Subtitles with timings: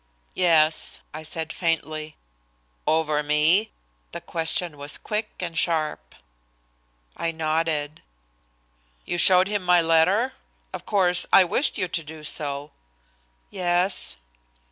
[0.33, 2.17] "Yes," I said faintly.
[2.87, 3.69] "Over me?"
[4.13, 6.15] The question was quick and sharp.
[7.15, 8.01] I nodded.
[9.05, 10.33] "You showed him my letter?
[10.73, 12.71] Of course, I wished you to do so."
[13.51, 14.15] "Yes."